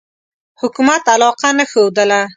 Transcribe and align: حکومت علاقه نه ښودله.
حکومت 0.61 1.03
علاقه 1.13 1.49
نه 1.57 1.65
ښودله. 1.71 2.21